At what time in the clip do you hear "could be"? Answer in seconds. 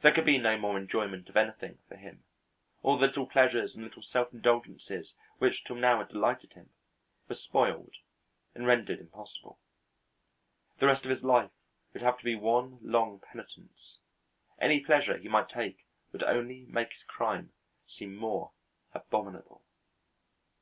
0.12-0.38